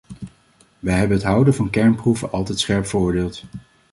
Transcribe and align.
Wij 0.79 0.97
hebben 0.97 1.17
het 1.17 1.25
houden 1.25 1.53
van 1.53 1.69
kernproeven 1.69 2.31
altijd 2.31 2.59
scherp 2.59 2.85
veroordeeld. 2.85 3.43